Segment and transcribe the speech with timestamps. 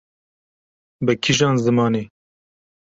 [1.05, 2.03] bi kîjan zimanê?